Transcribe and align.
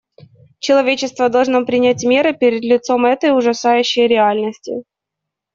Человечество 0.57 1.29
должно 1.29 1.63
принять 1.63 2.03
меры 2.03 2.33
перед 2.33 2.63
лицом 2.63 3.05
этой 3.05 3.37
ужасающей 3.37 4.07
реальности. 4.07 4.83